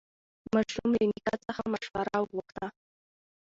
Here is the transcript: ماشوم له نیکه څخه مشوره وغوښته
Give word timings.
ماشوم 0.53 0.89
له 0.97 1.03
نیکه 1.09 1.33
څخه 1.45 1.63
مشوره 1.71 2.15
وغوښته 2.19 2.65